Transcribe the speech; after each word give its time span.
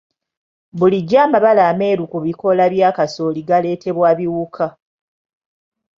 Bulijjo 0.77 1.17
amabala 1.25 1.61
ameeru 1.71 2.03
ku 2.11 2.17
bikoola 2.25 2.63
bya 2.73 2.89
kasooli 2.97 3.41
galeetebwa 3.49 4.09
biwuka. 4.19 4.65